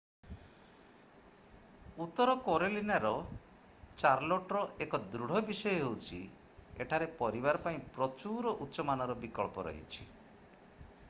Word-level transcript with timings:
ଉତ୍ତର 2.05 2.33
କାରୋଲିନାର 2.47 3.11
ଚାର୍ଲୋଟର 4.05 4.63
1 4.87 5.01
ଦୃଢ଼ 5.17 5.43
ବିଷୟ 5.51 5.75
ହେଉଛି 5.75 6.19
ଏଠାରେ 6.87 7.11
ପରିବାର 7.21 7.63
ପାଇଁ 7.69 7.79
ପ୍ରଚୁର 7.99 8.55
ଉଚ୍ଚ-ମାନର 8.67 9.19
ବିକଳ୍ପ 9.23 9.69
ରହିଛି 9.71 10.11